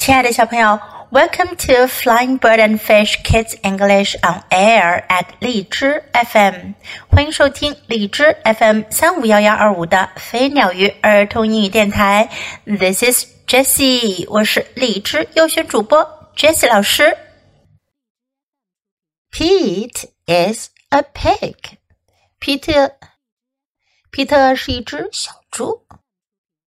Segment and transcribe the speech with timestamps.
[0.00, 0.80] 亲爱的小朋友
[1.10, 6.72] ，Welcome to Flying Bird and Fish Kids English on Air at 荔枝 FM，
[7.10, 12.30] 欢迎收听荔枝 FM 三五幺幺二五的飞鸟鱼儿童英语电台。
[12.64, 17.18] This is Jessie，我是荔枝优选主播 Jessie 老师。
[19.30, 21.56] Pete is a pig，
[22.38, 22.92] 皮特，
[24.10, 25.84] 皮特是一只小猪。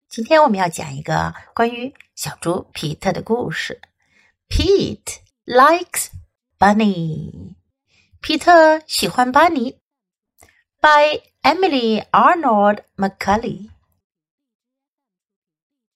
[0.10, 3.80] 今天我们要讲一个关于小猪皮特的故事。
[4.50, 6.08] Pete likes
[6.58, 7.54] Bunny，
[8.20, 9.80] 皮特喜欢巴尼。
[10.82, 13.70] By Emily Arnold McCully。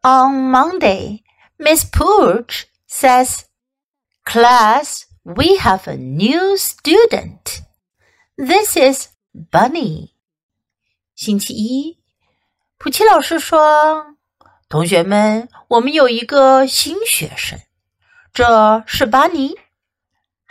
[0.03, 1.23] On Monday,
[1.57, 3.45] Miss Pooch says,
[4.23, 7.63] "Class, we have a new student.
[8.35, 10.11] This is Bunny."
[11.15, 12.02] 星期一。
[12.83, 14.17] 普奇老师说
[14.67, 17.57] ：“同学们，我们有一个新学生，
[18.33, 19.55] 这是巴尼。”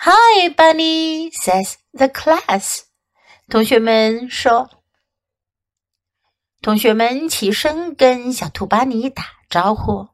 [0.01, 2.85] Hi, Bunny says the class。
[3.51, 4.71] 同学们说
[6.63, 10.09] ：“同学们起身跟小兔巴尼打招呼。”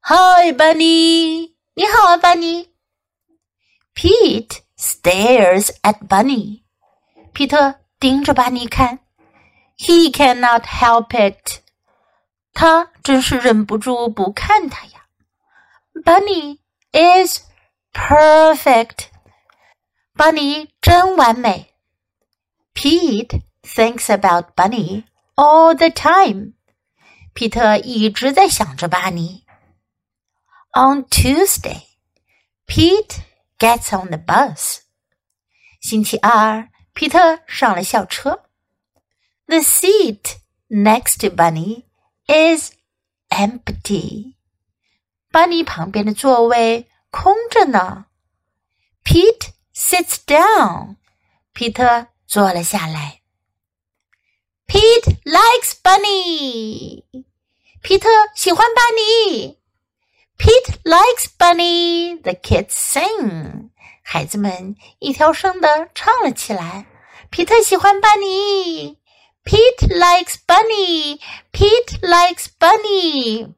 [0.00, 2.70] Hi, Bunny，你好啊，巴尼。
[3.94, 6.62] Pete stares at Bunny。
[7.34, 9.00] 皮特盯着巴尼看。
[9.77, 11.61] He cannot help it.
[12.53, 15.05] 他真是忍不住不看他呀。
[15.93, 16.59] Bunny
[16.91, 17.41] is
[17.93, 19.07] perfect.
[20.15, 21.73] Bunny 真完美。
[22.73, 25.05] Pete thinks about Bunny
[25.35, 26.53] all the time.
[27.33, 29.45] 皮特一直在想着巴尼。
[30.73, 31.83] On Tuesday,
[32.67, 33.21] Pete
[33.57, 34.79] gets on the bus.
[35.79, 38.42] 星期二，皮特上了校车。
[39.49, 40.37] the seat
[40.69, 41.85] next to Bunny
[42.27, 42.71] is
[43.31, 44.35] empty.
[45.33, 48.05] Bunny 旁边的座位空着呢。
[49.03, 50.97] Pete sits down.
[51.53, 53.21] 皮特坐了下来。
[54.67, 57.03] Pete likes Bunny.
[57.81, 59.57] 皮特喜欢巴尼。
[60.37, 62.21] Pete likes Bunny.
[62.21, 63.71] The kids sing.
[64.03, 66.85] 孩子们一条声的唱了起来。
[67.31, 68.99] 皮特喜欢巴尼。
[69.43, 71.19] Pete likes Bunny.
[71.51, 73.55] Pete likes Bunny.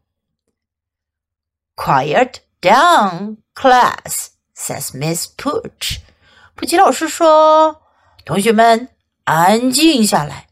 [1.75, 5.99] Quiet down, class, says Miss Pooch.
[6.55, 7.81] 普奇老师说：“
[8.23, 8.89] 同学们，
[9.25, 10.47] 安静下来。”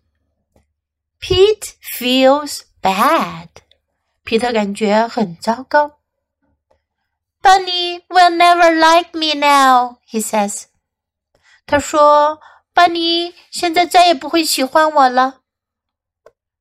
[1.22, 3.50] Pete feels bad.
[4.24, 6.00] 皮特感觉很糟糕。
[7.42, 10.66] Bunny will never like me now, he says.
[11.66, 12.42] 他说。
[12.74, 15.42] 班尼现在再也不会喜欢我了。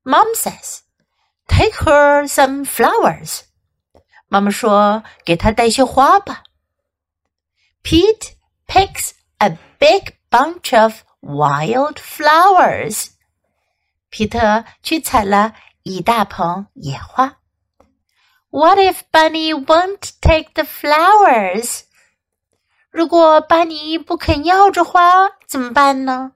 [0.05, 0.81] Mom says,
[1.47, 3.43] "Take her some flowers."
[4.27, 6.45] 妈妈说：“给她带些花吧。”
[7.83, 8.35] Pete
[8.67, 13.11] picks a big bunch of wild flowers.
[14.11, 17.39] 皮特去采了一大捧野花。
[18.51, 21.83] What if Bunny won't take the flowers?
[22.94, 26.34] 如果巴尼不肯要这花怎么办呢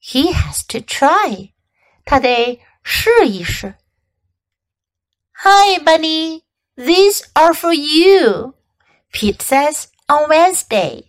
[0.00, 1.50] ？He has to try，
[2.04, 3.74] 他得试一试。
[5.32, 6.44] Hi, Bunny,
[6.76, 8.54] these are for you.
[9.10, 11.06] Pete says on Wednesday.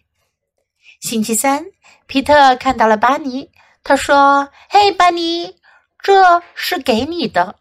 [0.99, 1.67] 星期三，
[2.07, 3.51] 皮特看到了巴尼，
[3.83, 5.61] 他说：“嘿，巴尼，
[6.01, 7.59] 这是给你的，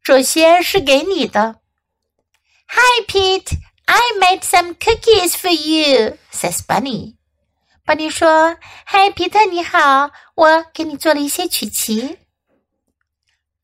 [0.00, 1.60] 这些是给你的。”
[2.70, 3.58] Hi, Pete.
[3.85, 7.15] I made some cookies for you," says Bunny.
[7.85, 12.19] Bunny 说：“嗨，皮特你好，我给你做了一些曲奇。”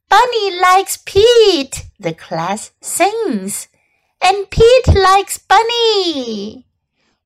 [0.07, 3.66] Bunny likes Pete, the class sings,
[4.19, 6.66] and Pete likes Bunny.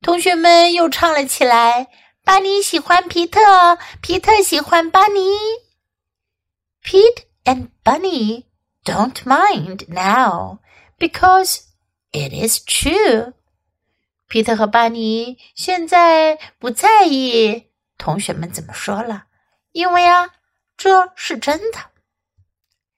[0.01, 1.87] 同学们又唱了起来。
[2.23, 5.21] 巴尼喜欢皮特，皮特喜欢巴尼。
[6.83, 8.45] Pete and Bunny
[8.83, 10.59] don't mind now
[10.97, 11.59] because
[12.12, 13.32] it is true.
[14.28, 17.68] 皮特和巴尼现在不在意
[17.98, 19.24] 同学们怎么说了，
[19.72, 20.30] 因为啊，
[20.76, 21.78] 这是真的。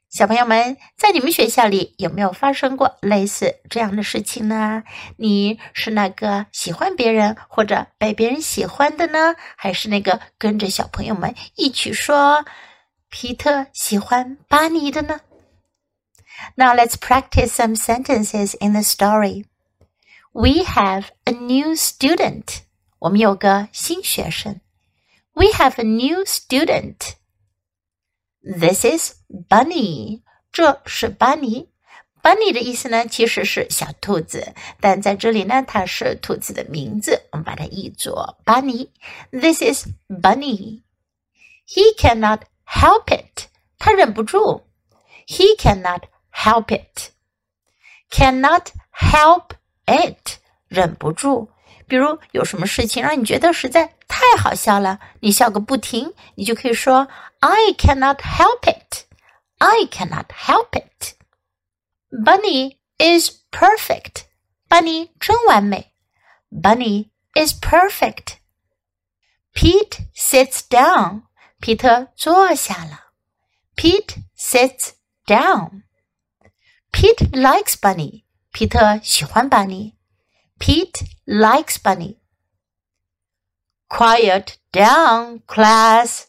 [0.08, 4.84] 小朋友们，在你们学校里有没有发生过类似这样的事情呢？
[5.16, 12.44] 你是那个喜欢别人或者被别人喜欢的呢，还是那个跟着小朋友们一起说
[13.08, 15.20] 皮特喜欢巴尼的呢
[16.55, 19.45] ？Now let's practice some sentences in the story.
[20.31, 22.59] We have a new student.
[22.99, 24.61] 我们有个新学生。
[25.33, 27.13] We have a new student.
[28.41, 29.13] This is
[29.49, 30.21] Bunny.
[30.51, 31.67] 这是 Bunny.
[32.21, 40.81] Bunny 的意思呢，其实是小兔子，但在这里呢，它是兔子的名字，我们把它译作 Bunny。This is Bunny.
[41.65, 43.47] He cannot help it.
[43.77, 44.67] 他忍不住。
[45.27, 46.03] He cannot
[46.33, 47.11] help it.
[48.09, 49.51] Cannot help
[49.85, 50.37] it.
[50.67, 51.51] 忍不住。
[51.87, 57.07] 比如有什么事情让你觉得实在太好笑了，你笑个不停，你就可以说
[57.39, 59.05] I cannot help it.
[59.57, 61.15] I cannot help it.
[62.11, 64.23] Bunny is perfect.
[64.69, 65.93] Bunny 真完美。
[66.51, 68.37] Bunny is perfect.
[69.53, 71.23] Pete sits down.
[71.59, 73.11] 皮特坐下了。
[73.75, 74.91] Pete sits
[75.25, 75.82] down.
[76.93, 78.23] Pete likes Bunny.
[78.51, 79.93] 皮特喜欢 Bunny.
[80.59, 82.17] Pete likes Bunny.
[83.87, 86.25] Quiet down, class.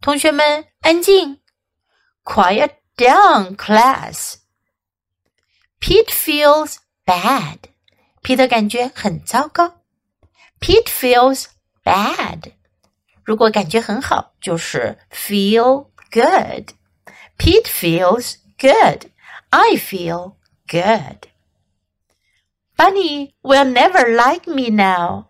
[0.00, 1.40] 同学们安静。
[2.24, 4.36] Quiet down, class.
[5.80, 7.58] Pete feels bad.
[8.22, 9.82] 皮特感觉很糟糕。
[10.60, 11.46] Pete feels
[11.84, 12.52] bad.
[13.24, 16.72] 如果感觉很好，就是 feel good.
[17.36, 19.10] Pete feels good.
[19.50, 20.36] I feel
[20.68, 21.28] good.
[22.76, 25.28] Bunny will never like me now.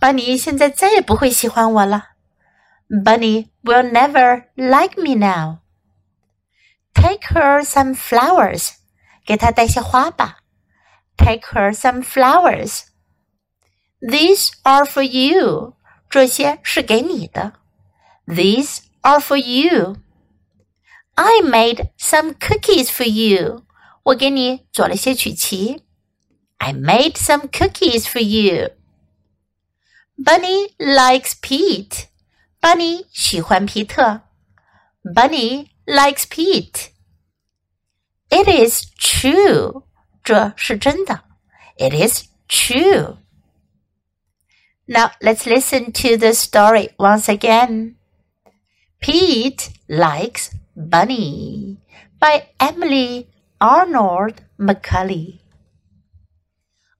[0.00, 2.10] Bunny 现在再也不会喜欢我了。
[2.88, 5.60] Bunny will never like me now.
[6.94, 8.72] Take her some flowers.
[9.24, 10.38] 给她带些花吧。
[11.16, 12.82] Take her some flowers.
[14.00, 15.76] These are for you.
[16.10, 17.54] 这些是给你的。
[18.26, 19.96] These are for you.
[21.18, 23.64] I made some cookies for you.
[24.04, 25.82] 我给你做了些曲奇。
[26.58, 28.70] I made some cookies for you.
[30.16, 32.06] Bunny likes Pete.
[32.60, 34.22] Bunny 喜欢皮特。
[35.02, 36.90] Bunny likes Pete.
[38.30, 39.84] It is true.
[40.22, 41.24] 这是真的。
[41.76, 43.18] It is true.
[44.86, 47.94] Now let's listen to the story once again.
[49.00, 51.77] Pete likes Bunny
[52.21, 53.27] by Emily
[53.59, 55.41] Arnold McCully.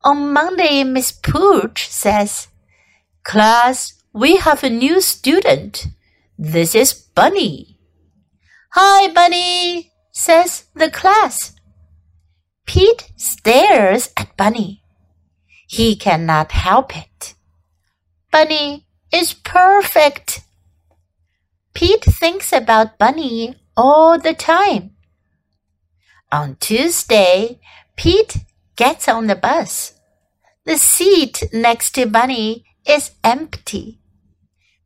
[0.03, 2.49] On Monday, Miss Pooch says,
[3.23, 5.87] Class, we have a new student.
[6.37, 7.79] This is Bunny.
[8.71, 11.55] Hi, Bunny, says the class.
[12.65, 14.83] Pete stares at Bunny.
[15.67, 17.33] He cannot help it.
[18.29, 20.41] Bunny is perfect.
[21.73, 24.91] Pete thinks about Bunny all the time.
[26.33, 27.61] On Tuesday,
[27.95, 28.35] Pete
[28.75, 29.93] gets on the bus.
[30.65, 34.01] The seat next to Bunny is empty.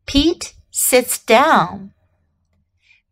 [0.06, 1.94] Pete sits down.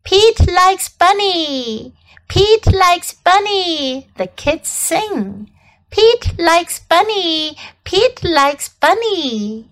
[0.04, 1.94] Pete likes Bunny.
[2.28, 4.06] Pete likes Bunny.
[4.16, 5.50] The kids sing.
[5.90, 7.56] Pete likes Bunny.
[7.82, 9.68] Pete likes Bunny.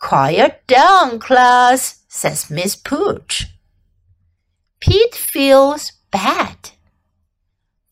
[0.00, 3.57] Quiet down, class, says Miss Pooch.
[4.80, 6.70] Pete feels bad.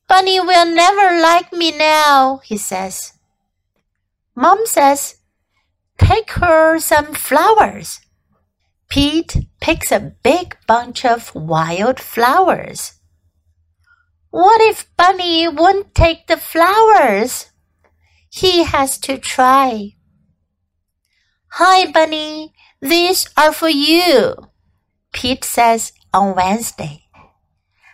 [0.08, 3.14] Bunny will never like me now, he says.
[4.34, 5.16] Mom says,
[5.98, 8.00] Take her some flowers.
[8.88, 12.92] Pete picks a big bunch of wild flowers.
[14.30, 17.50] What if Bunny won't take the flowers?
[18.31, 19.96] He has to try.
[21.52, 22.52] Hi, Bunny.
[22.81, 24.34] These are for you,
[25.12, 27.04] Pete says on Wednesday.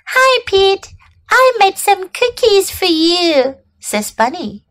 [0.08, 0.94] Hi, Pete.
[1.30, 4.64] I made some cookies for you, says Bunny.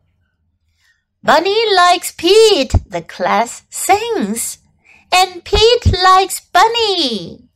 [1.23, 4.57] Bunny likes Pete, the class sings.
[5.11, 7.49] And Pete likes Bunny.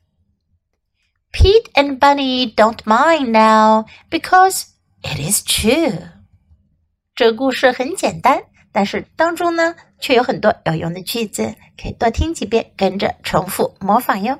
[1.33, 4.67] Pete and Bunny don't mind now because
[5.03, 6.09] it is true.
[7.15, 14.39] 这故事很简单，但是当中呢，却有很多有用的句子，可以多听几遍，跟着重复模仿哟。